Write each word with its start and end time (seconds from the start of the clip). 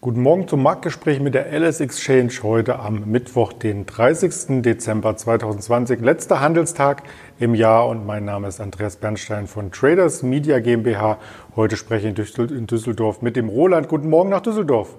Guten 0.00 0.22
Morgen 0.22 0.46
zum 0.46 0.62
Marktgespräch 0.62 1.18
mit 1.18 1.34
der 1.34 1.52
LS 1.52 1.80
Exchange 1.80 2.30
heute 2.44 2.78
am 2.78 3.10
Mittwoch, 3.10 3.52
den 3.52 3.84
30. 3.84 4.62
Dezember 4.62 5.16
2020. 5.16 6.00
Letzter 6.02 6.40
Handelstag 6.40 7.02
im 7.40 7.52
Jahr 7.56 7.88
und 7.88 8.06
mein 8.06 8.24
Name 8.24 8.46
ist 8.46 8.60
Andreas 8.60 8.94
Bernstein 8.94 9.48
von 9.48 9.72
Traders 9.72 10.22
Media 10.22 10.60
GmbH. 10.60 11.18
Heute 11.56 11.76
spreche 11.76 12.08
ich 12.10 12.38
in 12.38 12.68
Düsseldorf 12.68 13.22
mit 13.22 13.34
dem 13.34 13.48
Roland. 13.48 13.88
Guten 13.88 14.08
Morgen 14.08 14.30
nach 14.30 14.40
Düsseldorf. 14.40 14.94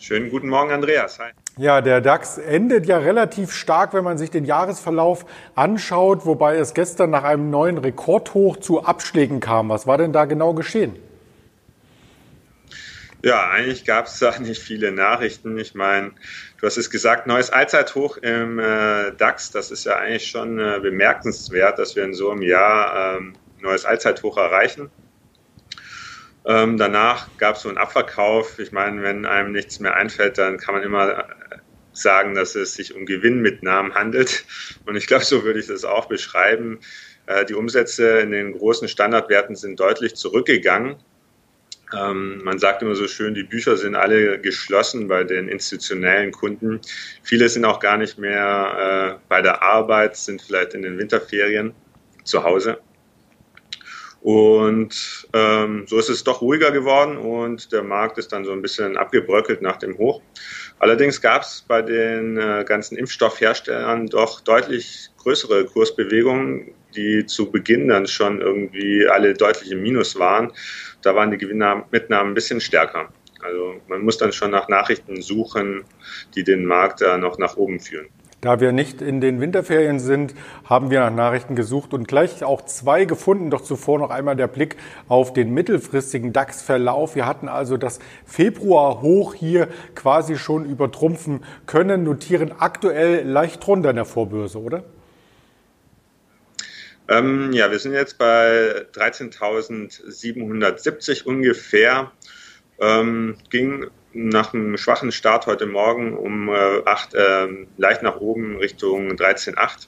Schönen 0.00 0.28
guten 0.28 0.48
Morgen, 0.48 0.72
Andreas. 0.72 1.20
Hi. 1.20 1.30
Ja, 1.56 1.80
der 1.80 2.00
DAX 2.00 2.38
endet 2.38 2.86
ja 2.86 2.98
relativ 2.98 3.52
stark, 3.52 3.94
wenn 3.94 4.02
man 4.02 4.18
sich 4.18 4.32
den 4.32 4.44
Jahresverlauf 4.44 5.24
anschaut, 5.54 6.26
wobei 6.26 6.56
es 6.56 6.74
gestern 6.74 7.10
nach 7.10 7.22
einem 7.22 7.50
neuen 7.50 7.78
Rekordhoch 7.78 8.56
zu 8.56 8.82
Abschlägen 8.82 9.38
kam. 9.38 9.68
Was 9.68 9.86
war 9.86 9.98
denn 9.98 10.12
da 10.12 10.24
genau 10.24 10.52
geschehen? 10.52 10.96
Ja, 13.22 13.50
eigentlich 13.50 13.84
gab 13.84 14.06
es 14.06 14.18
da 14.18 14.38
nicht 14.38 14.62
viele 14.62 14.92
Nachrichten. 14.92 15.58
Ich 15.58 15.74
meine, 15.74 16.12
du 16.60 16.66
hast 16.66 16.76
es 16.76 16.90
gesagt, 16.90 17.26
neues 17.26 17.50
Allzeithoch 17.50 18.18
im 18.18 18.58
äh, 18.58 19.12
DAX. 19.12 19.50
Das 19.50 19.70
ist 19.70 19.84
ja 19.84 19.96
eigentlich 19.96 20.28
schon 20.28 20.58
äh, 20.58 20.78
bemerkenswert, 20.80 21.78
dass 21.78 21.96
wir 21.96 22.04
in 22.04 22.14
so 22.14 22.30
einem 22.30 22.42
Jahr 22.42 23.16
ähm, 23.16 23.34
neues 23.60 23.84
Allzeithoch 23.84 24.36
erreichen. 24.36 24.90
Ähm, 26.44 26.76
danach 26.78 27.26
gab 27.38 27.56
es 27.56 27.62
so 27.62 27.68
einen 27.68 27.78
Abverkauf. 27.78 28.58
Ich 28.58 28.70
meine, 28.70 29.02
wenn 29.02 29.26
einem 29.26 29.52
nichts 29.52 29.80
mehr 29.80 29.96
einfällt, 29.96 30.38
dann 30.38 30.58
kann 30.58 30.74
man 30.74 30.84
immer 30.84 31.18
äh, 31.18 31.24
sagen, 31.92 32.34
dass 32.34 32.54
es 32.54 32.74
sich 32.74 32.94
um 32.94 33.06
Gewinnmitnahmen 33.06 33.94
handelt. 33.94 34.44
Und 34.86 34.94
ich 34.96 35.06
glaube, 35.08 35.24
so 35.24 35.42
würde 35.42 35.58
ich 35.58 35.66
das 35.66 35.84
auch 35.84 36.06
beschreiben. 36.06 36.78
Äh, 37.26 37.44
die 37.46 37.54
Umsätze 37.54 38.20
in 38.20 38.30
den 38.30 38.52
großen 38.52 38.86
Standardwerten 38.86 39.56
sind 39.56 39.80
deutlich 39.80 40.14
zurückgegangen. 40.14 40.96
Ähm, 41.94 42.42
man 42.42 42.58
sagt 42.58 42.82
immer 42.82 42.94
so 42.94 43.06
schön, 43.06 43.34
die 43.34 43.44
Bücher 43.44 43.76
sind 43.76 43.94
alle 43.94 44.40
geschlossen 44.40 45.06
bei 45.06 45.22
den 45.24 45.48
institutionellen 45.48 46.32
Kunden. 46.32 46.80
Viele 47.22 47.48
sind 47.48 47.64
auch 47.64 47.78
gar 47.78 47.96
nicht 47.96 48.18
mehr 48.18 49.18
äh, 49.18 49.24
bei 49.28 49.40
der 49.42 49.62
Arbeit, 49.62 50.16
sind 50.16 50.42
vielleicht 50.42 50.74
in 50.74 50.82
den 50.82 50.98
Winterferien 50.98 51.74
zu 52.24 52.42
Hause. 52.42 52.78
Und 54.20 55.28
ähm, 55.34 55.84
so 55.86 55.98
ist 55.98 56.08
es 56.08 56.24
doch 56.24 56.40
ruhiger 56.40 56.72
geworden 56.72 57.16
und 57.16 57.70
der 57.70 57.84
Markt 57.84 58.18
ist 58.18 58.32
dann 58.32 58.44
so 58.44 58.50
ein 58.50 58.60
bisschen 58.60 58.96
abgebröckelt 58.96 59.62
nach 59.62 59.76
dem 59.76 59.96
Hoch. 59.98 60.20
Allerdings 60.80 61.20
gab 61.20 61.42
es 61.42 61.64
bei 61.68 61.80
den 61.80 62.36
äh, 62.36 62.64
ganzen 62.66 62.98
Impfstoffherstellern 62.98 64.08
doch 64.08 64.40
deutlich 64.40 65.10
größere 65.18 65.66
Kursbewegungen, 65.66 66.74
die 66.96 67.26
zu 67.26 67.50
Beginn 67.50 67.88
dann 67.88 68.06
schon 68.06 68.40
irgendwie 68.40 69.06
alle 69.06 69.34
deutlich 69.34 69.70
im 69.70 69.82
Minus 69.82 70.18
waren. 70.18 70.52
Da 71.02 71.14
waren 71.14 71.30
die 71.30 71.38
Gewinnmitnahmen 71.38 72.32
ein 72.32 72.34
bisschen 72.34 72.60
stärker. 72.60 73.08
Also 73.42 73.80
man 73.88 74.02
muss 74.02 74.18
dann 74.18 74.32
schon 74.32 74.50
nach 74.50 74.68
Nachrichten 74.68 75.22
suchen, 75.22 75.84
die 76.34 76.42
den 76.42 76.64
Markt 76.64 77.00
da 77.00 77.16
noch 77.18 77.38
nach 77.38 77.56
oben 77.56 77.78
führen. 77.78 78.06
Da 78.42 78.60
wir 78.60 78.70
nicht 78.70 79.00
in 79.00 79.20
den 79.20 79.40
Winterferien 79.40 79.98
sind, 79.98 80.34
haben 80.64 80.90
wir 80.90 81.00
nach 81.00 81.10
Nachrichten 81.10 81.56
gesucht 81.56 81.94
und 81.94 82.06
gleich 82.06 82.44
auch 82.44 82.62
zwei 82.62 83.04
gefunden. 83.04 83.50
Doch 83.50 83.62
zuvor 83.62 83.98
noch 83.98 84.10
einmal 84.10 84.36
der 84.36 84.46
Blick 84.46 84.76
auf 85.08 85.32
den 85.32 85.54
mittelfristigen 85.54 86.32
DAX-Verlauf. 86.32 87.14
Wir 87.14 87.26
hatten 87.26 87.48
also 87.48 87.76
das 87.76 87.98
Februar-Hoch 88.26 89.34
hier 89.34 89.68
quasi 89.94 90.36
schon 90.36 90.66
übertrumpfen 90.66 91.40
können, 91.66 92.04
notieren 92.04 92.52
aktuell 92.58 93.26
leicht 93.26 93.66
runter 93.66 93.90
in 93.90 93.96
der 93.96 94.04
Vorbörse, 94.04 94.60
oder? 94.60 94.84
Ähm, 97.08 97.52
ja, 97.52 97.70
wir 97.70 97.78
sind 97.78 97.92
jetzt 97.92 98.18
bei 98.18 98.84
13.770 98.92 101.22
ungefähr. 101.24 102.10
Ähm, 102.80 103.36
ging 103.48 103.86
nach 104.12 104.52
einem 104.52 104.76
schwachen 104.76 105.12
Start 105.12 105.46
heute 105.46 105.66
Morgen 105.66 106.16
um 106.16 106.48
äh, 106.48 106.82
8 106.84 107.14
äh, 107.14 107.46
leicht 107.76 108.02
nach 108.02 108.16
oben 108.16 108.56
Richtung 108.56 109.12
13,8. 109.12 109.86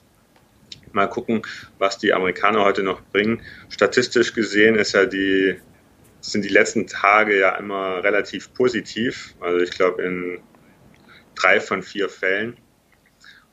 Mal 0.93 1.09
gucken, 1.09 1.43
was 1.79 1.99
die 1.99 2.13
Amerikaner 2.13 2.65
heute 2.65 2.83
noch 2.83 3.03
bringen. 3.13 3.43
Statistisch 3.69 4.33
gesehen 4.33 4.77
ist 4.77 4.93
ja 4.93 5.07
die, 5.07 5.57
sind 6.21 6.45
die 6.45 6.51
letzten 6.51 6.87
Tage 6.87 7.37
ja 7.39 7.57
immer 7.57 8.05
relativ 8.05 8.55
positiv. 8.55 9.35
Also 9.41 9.59
ich 9.59 9.73
glaube 9.73 10.03
in 10.03 10.39
drei 11.35 11.59
von 11.61 11.83
vier 11.83 12.09
Fällen. 12.09 12.57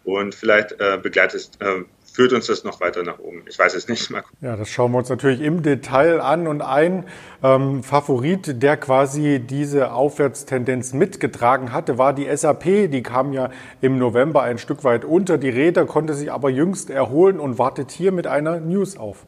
Und 0.03 0.35
vielleicht 0.35 0.79
äh, 0.79 0.99
begleitet, 1.01 1.49
äh, 1.59 1.81
führt 2.15 2.33
uns 2.33 2.47
das 2.47 2.63
noch 2.63 2.79
weiter 2.79 3.03
nach 3.03 3.19
oben? 3.19 3.43
Ich 3.47 3.59
weiß 3.59 3.75
es 3.75 3.87
nicht. 3.87 4.09
Mal 4.09 4.23
ja, 4.41 4.55
das 4.55 4.69
schauen 4.69 4.91
wir 4.93 4.99
uns 4.99 5.09
natürlich 5.09 5.41
im 5.41 5.61
Detail 5.61 6.21
an. 6.21 6.47
Und 6.47 6.61
ein 6.61 7.05
ähm, 7.43 7.83
Favorit, 7.83 8.63
der 8.63 8.77
quasi 8.77 9.39
diese 9.39 9.91
Aufwärtstendenz 9.91 10.93
mitgetragen 10.93 11.73
hatte, 11.73 11.97
war 11.97 12.13
die 12.13 12.33
SAP. 12.33 12.89
Die 12.89 13.03
kam 13.03 13.33
ja 13.33 13.49
im 13.81 13.97
November 13.97 14.43
ein 14.43 14.57
Stück 14.57 14.83
weit 14.83 15.03
unter 15.03 15.37
die 15.37 15.49
Räder, 15.49 15.85
konnte 15.85 16.13
sich 16.13 16.31
aber 16.31 16.49
jüngst 16.49 16.89
erholen 16.89 17.39
und 17.39 17.59
wartet 17.59 17.91
hier 17.91 18.11
mit 18.11 18.27
einer 18.27 18.59
News 18.59 18.97
auf. 18.97 19.25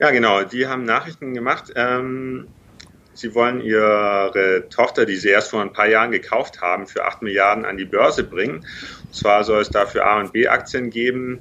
Ja, 0.00 0.10
genau. 0.10 0.42
Die 0.44 0.66
haben 0.66 0.84
Nachrichten 0.84 1.34
gemacht. 1.34 1.72
Ähm 1.76 2.48
Sie 3.14 3.34
wollen 3.34 3.60
Ihre 3.60 4.66
Tochter, 4.70 5.06
die 5.06 5.16
Sie 5.16 5.28
erst 5.28 5.50
vor 5.50 5.62
ein 5.62 5.72
paar 5.72 5.88
Jahren 5.88 6.10
gekauft 6.10 6.60
haben, 6.60 6.86
für 6.86 7.04
8 7.04 7.22
Milliarden 7.22 7.64
an 7.64 7.76
die 7.76 7.84
Börse 7.84 8.24
bringen. 8.24 8.66
Und 9.04 9.14
zwar 9.14 9.44
soll 9.44 9.62
es 9.62 9.70
dafür 9.70 10.04
A- 10.06 10.20
und 10.20 10.32
B-Aktien 10.32 10.90
geben. 10.90 11.40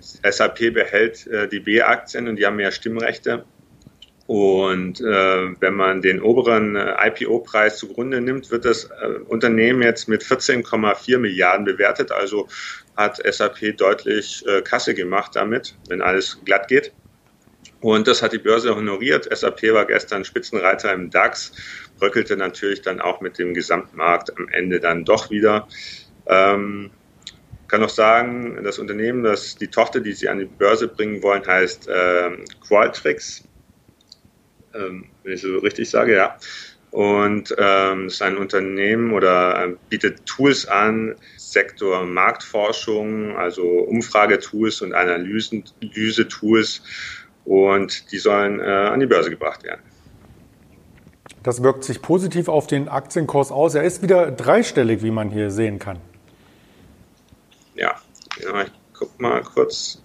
SAP 0.00 0.72
behält 0.72 1.26
äh, 1.26 1.48
die 1.48 1.60
B-Aktien 1.60 2.28
und 2.28 2.36
die 2.36 2.46
haben 2.46 2.56
mehr 2.56 2.72
Stimmrechte. 2.72 3.44
Und 4.26 5.00
äh, 5.00 5.60
wenn 5.60 5.74
man 5.74 6.00
den 6.00 6.22
oberen 6.22 6.76
äh, 6.76 6.94
IPO-Preis 7.08 7.76
zugrunde 7.78 8.20
nimmt, 8.22 8.50
wird 8.50 8.64
das 8.64 8.84
äh, 8.84 9.18
Unternehmen 9.26 9.82
jetzt 9.82 10.08
mit 10.08 10.22
14,4 10.22 11.18
Milliarden 11.18 11.66
bewertet. 11.66 12.10
Also 12.10 12.48
hat 12.96 13.20
SAP 13.22 13.76
deutlich 13.76 14.44
äh, 14.46 14.62
Kasse 14.62 14.94
gemacht 14.94 15.32
damit, 15.34 15.74
wenn 15.88 16.00
alles 16.00 16.38
glatt 16.44 16.68
geht. 16.68 16.92
Und 17.84 18.08
das 18.08 18.22
hat 18.22 18.32
die 18.32 18.38
Börse 18.38 18.74
honoriert. 18.74 19.28
SAP 19.30 19.64
war 19.74 19.84
gestern 19.84 20.24
Spitzenreiter 20.24 20.90
im 20.94 21.10
DAX, 21.10 21.52
bröckelte 21.98 22.34
natürlich 22.34 22.80
dann 22.80 22.98
auch 22.98 23.20
mit 23.20 23.38
dem 23.38 23.52
Gesamtmarkt 23.52 24.34
am 24.38 24.48
Ende 24.48 24.80
dann 24.80 25.04
doch 25.04 25.28
wieder. 25.28 25.68
Ähm, 26.26 26.92
kann 27.68 27.82
noch 27.82 27.90
sagen, 27.90 28.58
das 28.64 28.78
Unternehmen, 28.78 29.22
das 29.22 29.56
die 29.56 29.68
Tochter, 29.68 30.00
die 30.00 30.14
sie 30.14 30.30
an 30.30 30.38
die 30.38 30.46
Börse 30.46 30.88
bringen 30.88 31.22
wollen, 31.22 31.46
heißt 31.46 31.90
ähm, 31.94 32.46
Qualtrics. 32.66 33.44
Ähm, 34.72 35.10
wenn 35.22 35.34
ich 35.34 35.42
so 35.42 35.58
richtig 35.58 35.90
sage, 35.90 36.14
ja. 36.14 36.38
Und 36.90 37.54
ähm, 37.58 38.06
ist 38.06 38.22
ein 38.22 38.38
Unternehmen 38.38 39.12
oder 39.12 39.62
äh, 39.62 39.74
bietet 39.90 40.24
Tools 40.24 40.66
an, 40.66 41.16
Sektor 41.36 42.06
Marktforschung, 42.06 43.36
also 43.36 43.62
Umfragetools 43.62 44.80
und 44.80 44.94
Analyse-Tools 44.94 46.82
und 47.44 48.10
die 48.12 48.18
sollen 48.18 48.60
äh, 48.60 48.64
an 48.64 49.00
die 49.00 49.06
Börse 49.06 49.30
gebracht 49.30 49.62
werden. 49.64 49.80
Das 51.42 51.62
wirkt 51.62 51.84
sich 51.84 52.00
positiv 52.00 52.48
auf 52.48 52.66
den 52.66 52.88
Aktienkurs 52.88 53.52
aus. 53.52 53.74
Er 53.74 53.84
ist 53.84 54.02
wieder 54.02 54.30
dreistellig, 54.30 55.02
wie 55.02 55.10
man 55.10 55.30
hier 55.30 55.50
sehen 55.50 55.78
kann. 55.78 55.98
Ja, 57.74 57.94
ja 58.40 58.62
ich 58.62 58.72
gucke 58.98 59.22
mal 59.22 59.42
kurz. 59.42 60.02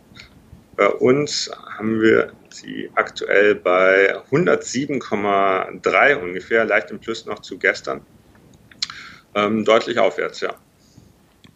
Bei 0.76 0.88
uns 0.88 1.50
haben 1.78 2.02
wir 2.02 2.34
sie 2.50 2.90
aktuell 2.96 3.56
bei 3.56 4.16
107,3 4.32 6.16
ungefähr, 6.16 6.66
leicht 6.66 6.92
im 6.92 7.00
Plus 7.00 7.26
noch 7.26 7.40
zu 7.40 7.58
gestern. 7.58 8.02
Ähm, 9.36 9.64
deutlich 9.66 10.00
aufwärts, 10.00 10.42
ja. 10.42 10.56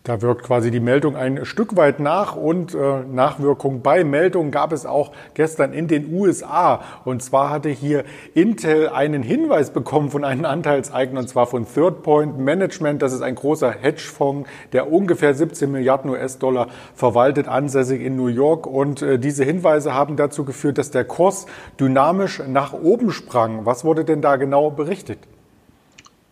Da 0.03 0.21
wirkt 0.21 0.43
quasi 0.43 0.69
die 0.69 0.81
Meldung 0.81 1.15
ein 1.15 1.45
Stück 1.45 1.77
weit 1.77 2.01
nach 2.01 2.35
und 2.35 2.75
äh, 2.75 3.05
Nachwirkung 3.09 3.81
bei 3.81 4.03
Meldungen 4.03 4.51
gab 4.51 4.73
es 4.73 4.85
auch 4.85 5.13
gestern 5.33 5.71
in 5.71 5.87
den 5.87 6.13
USA. 6.13 6.81
Und 7.05 7.23
zwar 7.23 7.49
hatte 7.49 7.69
hier 7.69 8.03
Intel 8.33 8.89
einen 8.89 9.23
Hinweis 9.23 9.69
bekommen 9.69 10.09
von 10.09 10.25
einem 10.25 10.43
Anteilseigner 10.43 11.21
und 11.21 11.29
zwar 11.29 11.47
von 11.47 11.65
Third 11.65 12.03
Point 12.03 12.37
Management. 12.37 13.01
Das 13.01 13.13
ist 13.13 13.21
ein 13.21 13.35
großer 13.35 13.71
Hedgefonds, 13.71 14.49
der 14.73 14.91
ungefähr 14.91 15.33
17 15.33 15.71
Milliarden 15.71 16.11
US-Dollar 16.11 16.67
verwaltet, 16.93 17.47
ansässig 17.47 18.01
in 18.01 18.17
New 18.17 18.27
York. 18.27 18.67
Und 18.67 19.01
äh, 19.01 19.17
diese 19.17 19.45
Hinweise 19.45 19.93
haben 19.93 20.17
dazu 20.17 20.43
geführt, 20.43 20.79
dass 20.79 20.91
der 20.91 21.05
Kurs 21.05 21.45
dynamisch 21.79 22.43
nach 22.45 22.73
oben 22.73 23.09
sprang. 23.11 23.65
Was 23.65 23.85
wurde 23.85 24.03
denn 24.03 24.21
da 24.21 24.35
genau 24.35 24.69
berichtet? 24.69 25.19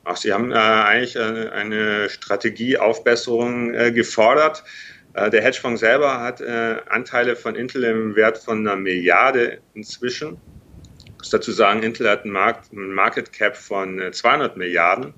Ach, 0.03 0.17
Sie 0.17 0.33
haben 0.33 0.51
äh, 0.51 0.55
eigentlich 0.55 1.15
äh, 1.15 1.49
eine 1.49 2.09
Strategieaufbesserung 2.09 3.73
äh, 3.73 3.91
gefordert. 3.91 4.63
Äh, 5.13 5.29
der 5.29 5.43
Hedgefonds 5.43 5.79
selber 5.79 6.21
hat 6.21 6.41
äh, 6.41 6.77
Anteile 6.89 7.35
von 7.35 7.55
Intel 7.55 7.83
im 7.83 8.15
Wert 8.15 8.39
von 8.39 8.67
einer 8.67 8.75
Milliarde 8.75 9.59
inzwischen. 9.75 10.37
Ich 11.05 11.17
muss 11.17 11.29
dazu 11.29 11.51
sagen, 11.51 11.83
Intel 11.83 12.09
hat 12.09 12.23
einen, 12.23 12.33
Markt, 12.33 12.71
einen 12.71 12.93
Market 12.93 13.31
Cap 13.31 13.55
von 13.55 14.01
200 14.11 14.55
äh, 14.55 14.57
Milliarden. 14.57 15.13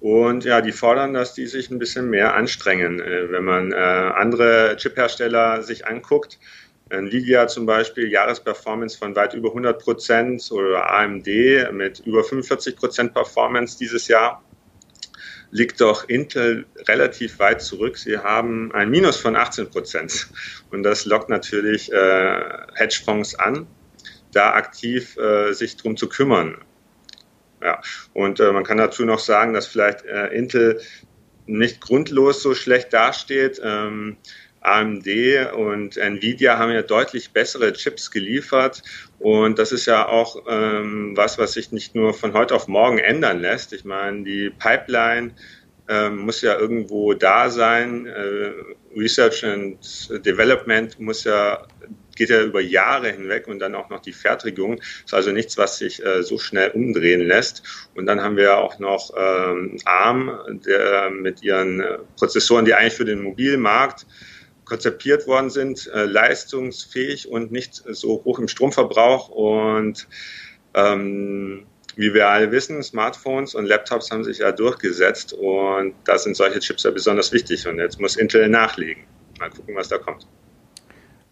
Und 0.00 0.44
ja, 0.44 0.62
die 0.62 0.72
fordern, 0.72 1.12
dass 1.12 1.34
die 1.34 1.46
sich 1.46 1.70
ein 1.70 1.78
bisschen 1.78 2.10
mehr 2.10 2.34
anstrengen. 2.34 2.98
wenn 2.98 3.44
man 3.44 3.72
andere 3.72 4.74
Chiphersteller 4.76 5.62
sich 5.62 5.86
anguckt, 5.86 6.40
Nvidia 6.92 7.48
zum 7.48 7.66
Beispiel, 7.66 8.10
Jahresperformance 8.10 8.98
von 8.98 9.16
weit 9.16 9.34
über 9.34 9.48
100 9.48 9.82
Prozent 9.82 10.50
oder 10.52 10.90
AMD 10.90 11.26
mit 11.72 12.00
über 12.00 12.22
45 12.22 12.76
Prozent 12.76 13.14
Performance 13.14 13.78
dieses 13.78 14.08
Jahr 14.08 14.42
liegt 15.52 15.80
doch 15.80 16.08
Intel 16.08 16.66
relativ 16.88 17.38
weit 17.38 17.60
zurück. 17.62 17.98
Sie 17.98 18.18
haben 18.18 18.72
ein 18.72 18.90
Minus 18.90 19.18
von 19.18 19.36
18 19.36 19.70
Prozent. 19.70 20.28
Und 20.70 20.82
das 20.82 21.04
lockt 21.04 21.28
natürlich 21.28 21.92
äh, 21.92 22.40
Hedgefonds 22.74 23.34
an, 23.34 23.66
da 24.32 24.54
aktiv 24.54 25.16
äh, 25.18 25.52
sich 25.52 25.76
drum 25.76 25.96
zu 25.96 26.08
kümmern. 26.08 26.56
Ja, 27.62 27.80
und 28.14 28.40
äh, 28.40 28.50
man 28.50 28.64
kann 28.64 28.78
dazu 28.78 29.04
noch 29.04 29.20
sagen, 29.20 29.52
dass 29.52 29.66
vielleicht 29.66 30.04
äh, 30.04 30.28
Intel 30.28 30.80
nicht 31.46 31.80
grundlos 31.80 32.42
so 32.42 32.54
schlecht 32.54 32.92
dasteht. 32.92 33.60
Ähm, 33.62 34.16
AMD 34.62 35.06
und 35.56 35.96
Nvidia 35.96 36.58
haben 36.58 36.72
ja 36.72 36.82
deutlich 36.82 37.32
bessere 37.32 37.72
Chips 37.72 38.10
geliefert. 38.10 38.82
Und 39.18 39.58
das 39.58 39.72
ist 39.72 39.86
ja 39.86 40.06
auch 40.08 40.42
ähm, 40.48 41.16
was, 41.16 41.38
was 41.38 41.52
sich 41.52 41.72
nicht 41.72 41.94
nur 41.94 42.14
von 42.14 42.32
heute 42.32 42.54
auf 42.54 42.68
morgen 42.68 42.98
ändern 42.98 43.40
lässt. 43.40 43.72
Ich 43.72 43.84
meine, 43.84 44.24
die 44.24 44.50
Pipeline 44.50 45.32
ähm, 45.88 46.18
muss 46.18 46.42
ja 46.42 46.58
irgendwo 46.58 47.14
da 47.14 47.50
sein. 47.50 48.06
Äh, 48.06 48.52
Research 48.96 49.44
and 49.44 49.78
Development 50.24 50.98
muss 51.00 51.24
ja 51.24 51.66
geht 52.14 52.28
ja 52.28 52.42
über 52.42 52.60
Jahre 52.60 53.10
hinweg 53.10 53.48
und 53.48 53.58
dann 53.58 53.74
auch 53.74 53.88
noch 53.88 54.00
die 54.00 54.12
Fertigung. 54.12 54.80
Ist 55.04 55.14
also 55.14 55.32
nichts, 55.32 55.56
was 55.56 55.78
sich 55.78 56.04
äh, 56.04 56.22
so 56.22 56.38
schnell 56.38 56.70
umdrehen 56.70 57.22
lässt. 57.22 57.62
Und 57.94 58.06
dann 58.06 58.20
haben 58.20 58.36
wir 58.36 58.58
auch 58.58 58.78
noch 58.78 59.12
ähm, 59.16 59.78
ARM, 59.84 60.60
der 60.66 61.10
mit 61.10 61.42
ihren 61.42 61.82
Prozessoren, 62.16 62.64
die 62.64 62.74
eigentlich 62.74 62.94
für 62.94 63.06
den 63.06 63.22
Mobilmarkt 63.22 64.06
konzipiert 64.64 65.26
worden 65.26 65.50
sind, 65.50 65.90
äh, 65.92 66.04
leistungsfähig 66.04 67.28
und 67.28 67.52
nicht 67.52 67.82
so 67.86 68.22
hoch 68.24 68.38
im 68.38 68.48
Stromverbrauch. 68.48 69.28
Und 69.28 70.06
ähm, 70.74 71.66
wie 71.96 72.14
wir 72.14 72.28
alle 72.28 72.50
wissen, 72.50 72.82
Smartphones 72.82 73.54
und 73.54 73.66
Laptops 73.66 74.10
haben 74.10 74.24
sich 74.24 74.38
ja 74.38 74.52
durchgesetzt 74.52 75.32
und 75.34 75.94
da 76.04 76.16
sind 76.16 76.36
solche 76.36 76.60
Chips 76.60 76.84
ja 76.84 76.90
besonders 76.90 77.32
wichtig. 77.32 77.66
Und 77.66 77.78
jetzt 77.78 78.00
muss 78.00 78.16
Intel 78.16 78.48
nachlegen. 78.48 79.04
Mal 79.38 79.50
gucken, 79.50 79.74
was 79.74 79.88
da 79.88 79.98
kommt. 79.98 80.26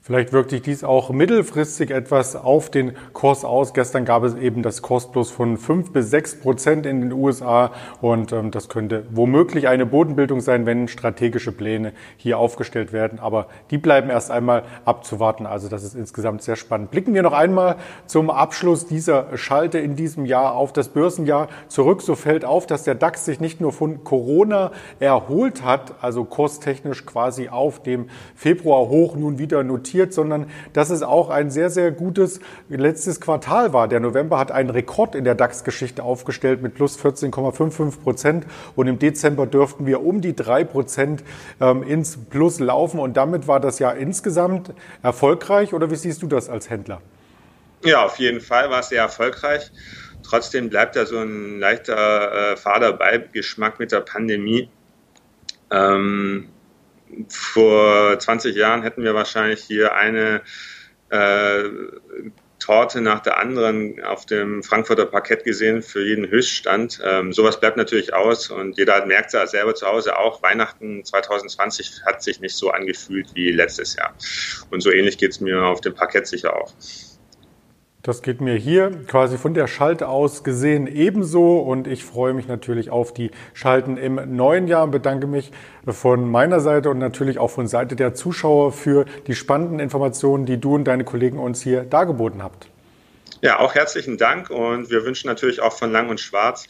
Vielleicht 0.02 0.32
wirkt 0.32 0.48
sich 0.48 0.62
dies 0.62 0.82
auch 0.82 1.10
mittelfristig 1.10 1.90
etwas 1.90 2.34
auf 2.34 2.70
den 2.70 2.94
Kurs 3.12 3.44
aus. 3.44 3.74
Gestern 3.74 4.06
gab 4.06 4.22
es 4.22 4.34
eben 4.34 4.62
das 4.62 4.80
Kursplus 4.80 5.30
von 5.30 5.58
fünf 5.58 5.92
bis 5.92 6.08
sechs 6.08 6.40
Prozent 6.40 6.86
in 6.86 7.02
den 7.02 7.12
USA 7.12 7.70
und 8.00 8.32
ähm, 8.32 8.50
das 8.50 8.70
könnte 8.70 9.04
womöglich 9.10 9.68
eine 9.68 9.84
Bodenbildung 9.84 10.40
sein, 10.40 10.64
wenn 10.64 10.88
strategische 10.88 11.52
Pläne 11.52 11.92
hier 12.16 12.38
aufgestellt 12.38 12.94
werden. 12.94 13.18
Aber 13.18 13.48
die 13.70 13.76
bleiben 13.76 14.08
erst 14.08 14.30
einmal 14.30 14.62
abzuwarten. 14.86 15.44
Also 15.44 15.68
das 15.68 15.84
ist 15.84 15.94
insgesamt 15.94 16.40
sehr 16.40 16.56
spannend. 16.56 16.90
Blicken 16.90 17.12
wir 17.12 17.22
noch 17.22 17.34
einmal 17.34 17.76
zum 18.06 18.30
Abschluss 18.30 18.86
dieser 18.86 19.36
Schalte 19.36 19.80
in 19.80 19.96
diesem 19.96 20.24
Jahr 20.24 20.54
auf 20.54 20.72
das 20.72 20.88
Börsenjahr 20.88 21.48
zurück. 21.68 22.00
So 22.00 22.14
fällt 22.14 22.46
auf, 22.46 22.66
dass 22.66 22.84
der 22.84 22.94
DAX 22.94 23.26
sich 23.26 23.38
nicht 23.38 23.60
nur 23.60 23.70
von 23.70 24.02
Corona 24.02 24.70
erholt 24.98 25.62
hat, 25.62 25.92
also 26.00 26.24
kurstechnisch 26.24 27.04
quasi 27.04 27.50
auf 27.50 27.82
dem 27.82 28.08
Februar 28.34 28.88
hoch 28.88 29.14
nun 29.14 29.38
wieder 29.38 29.62
notiert 29.62 29.89
passiert, 29.90 30.12
sondern 30.12 30.50
dass 30.72 30.90
es 30.90 31.02
auch 31.02 31.30
ein 31.30 31.50
sehr, 31.50 31.68
sehr 31.68 31.90
gutes 31.90 32.40
letztes 32.68 33.20
Quartal 33.20 33.72
war. 33.72 33.88
Der 33.88 33.98
November 33.98 34.38
hat 34.38 34.52
einen 34.52 34.70
Rekord 34.70 35.16
in 35.16 35.24
der 35.24 35.34
DAX-Geschichte 35.34 36.02
aufgestellt 36.04 36.62
mit 36.62 36.74
plus 36.74 36.98
14,55 36.98 38.00
Prozent 38.00 38.46
und 38.76 38.86
im 38.86 38.98
Dezember 38.98 39.46
dürften 39.46 39.86
wir 39.86 40.02
um 40.02 40.20
die 40.20 40.36
drei 40.36 40.62
Prozent 40.62 41.24
ähm, 41.60 41.82
ins 41.82 42.18
Plus 42.30 42.60
laufen 42.60 43.00
und 43.00 43.16
damit 43.16 43.48
war 43.48 43.58
das 43.58 43.80
Jahr 43.80 43.96
insgesamt 43.96 44.72
erfolgreich 45.02 45.74
oder 45.74 45.90
wie 45.90 45.96
siehst 45.96 46.22
du 46.22 46.28
das 46.28 46.48
als 46.48 46.70
Händler? 46.70 47.00
Ja, 47.84 48.04
auf 48.04 48.18
jeden 48.18 48.40
Fall 48.40 48.70
war 48.70 48.80
es 48.80 48.90
sehr 48.90 49.02
erfolgreich. 49.02 49.72
Trotzdem 50.22 50.68
bleibt 50.68 50.94
da 50.96 51.06
so 51.06 51.18
ein 51.18 51.58
leichter 51.58 52.52
äh, 52.52 52.56
fader 52.56 52.92
Beigeschmack 52.92 53.80
mit 53.80 53.90
der 53.90 54.00
Pandemie. 54.00 54.68
Ähm, 55.72 56.48
vor 57.28 58.18
20 58.18 58.54
Jahren 58.56 58.82
hätten 58.82 59.02
wir 59.02 59.14
wahrscheinlich 59.14 59.62
hier 59.62 59.94
eine 59.94 60.42
äh, 61.10 61.64
Torte 62.60 63.00
nach 63.00 63.20
der 63.20 63.38
anderen 63.38 64.02
auf 64.04 64.26
dem 64.26 64.62
Frankfurter 64.62 65.06
Parkett 65.06 65.44
gesehen 65.44 65.82
für 65.82 66.04
jeden 66.04 66.28
Höchststand. 66.28 67.00
Ähm, 67.04 67.32
sowas 67.32 67.58
bleibt 67.58 67.76
natürlich 67.76 68.14
aus 68.14 68.50
und 68.50 68.76
jeder 68.76 69.04
merkt 69.06 69.34
es 69.34 69.50
selber 69.50 69.74
zu 69.74 69.86
Hause 69.86 70.16
auch. 70.18 70.42
Weihnachten 70.42 71.04
2020 71.04 72.02
hat 72.04 72.22
sich 72.22 72.40
nicht 72.40 72.54
so 72.54 72.70
angefühlt 72.70 73.34
wie 73.34 73.50
letztes 73.50 73.96
Jahr. 73.96 74.14
Und 74.70 74.82
so 74.82 74.90
ähnlich 74.90 75.18
geht 75.18 75.32
es 75.32 75.40
mir 75.40 75.62
auf 75.64 75.80
dem 75.80 75.94
Parkett 75.94 76.26
sicher 76.26 76.54
auch. 76.54 76.72
Das 78.02 78.22
geht 78.22 78.40
mir 78.40 78.54
hier 78.54 78.90
quasi 79.06 79.36
von 79.36 79.52
der 79.52 79.66
Schalte 79.66 80.08
aus 80.08 80.42
gesehen 80.42 80.86
ebenso 80.86 81.58
und 81.58 81.86
ich 81.86 82.02
freue 82.02 82.32
mich 82.32 82.48
natürlich 82.48 82.88
auf 82.88 83.12
die 83.12 83.30
Schalten 83.52 83.98
im 83.98 84.36
neuen 84.36 84.68
Jahr 84.68 84.84
und 84.84 84.90
bedanke 84.90 85.26
mich 85.26 85.52
von 85.86 86.30
meiner 86.30 86.60
Seite 86.60 86.88
und 86.88 86.98
natürlich 86.98 87.38
auch 87.38 87.50
von 87.50 87.66
Seite 87.68 87.96
der 87.96 88.14
Zuschauer 88.14 88.72
für 88.72 89.04
die 89.26 89.34
spannenden 89.34 89.80
Informationen, 89.80 90.46
die 90.46 90.58
du 90.58 90.76
und 90.76 90.84
deine 90.84 91.04
Kollegen 91.04 91.38
uns 91.38 91.60
hier 91.60 91.82
dargeboten 91.82 92.42
habt. 92.42 92.68
Ja, 93.42 93.58
auch 93.58 93.74
herzlichen 93.74 94.16
Dank 94.16 94.48
und 94.48 94.88
wir 94.88 95.04
wünschen 95.04 95.26
natürlich 95.26 95.60
auch 95.60 95.76
von 95.76 95.92
Lang 95.92 96.08
und 96.08 96.20
Schwarz 96.20 96.68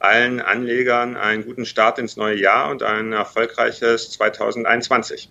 allen 0.00 0.40
Anlegern 0.40 1.16
einen 1.16 1.44
guten 1.44 1.64
Start 1.64 2.00
ins 2.00 2.16
neue 2.16 2.40
Jahr 2.40 2.70
und 2.72 2.82
ein 2.82 3.12
erfolgreiches 3.12 4.10
2021. 4.10 5.30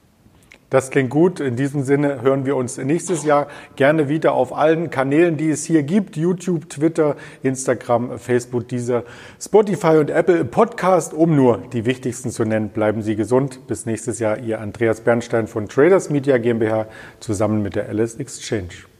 Das 0.71 0.89
klingt 0.89 1.09
gut. 1.09 1.41
In 1.41 1.57
diesem 1.57 1.83
Sinne 1.83 2.21
hören 2.21 2.45
wir 2.45 2.55
uns 2.55 2.77
nächstes 2.77 3.25
Jahr 3.25 3.47
gerne 3.75 4.07
wieder 4.07 4.31
auf 4.31 4.57
allen 4.57 4.89
Kanälen, 4.89 5.35
die 5.35 5.49
es 5.49 5.65
hier 5.65 5.83
gibt. 5.83 6.15
YouTube, 6.15 6.69
Twitter, 6.69 7.17
Instagram, 7.43 8.17
Facebook, 8.17 8.69
dieser 8.69 9.03
Spotify 9.39 9.97
und 9.97 10.09
Apple 10.09 10.45
Podcast, 10.45 11.13
um 11.13 11.35
nur 11.35 11.57
die 11.73 11.85
wichtigsten 11.85 12.31
zu 12.31 12.45
nennen. 12.45 12.69
Bleiben 12.69 13.01
Sie 13.01 13.17
gesund. 13.17 13.67
Bis 13.67 13.85
nächstes 13.85 14.19
Jahr. 14.19 14.39
Ihr 14.39 14.61
Andreas 14.61 15.01
Bernstein 15.01 15.47
von 15.47 15.67
Traders 15.67 16.09
Media 16.09 16.37
GmbH 16.37 16.87
zusammen 17.19 17.61
mit 17.61 17.75
der 17.75 17.89
Alice 17.89 18.15
Exchange. 18.15 18.90